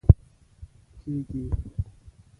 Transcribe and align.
کیږي 1.03 1.41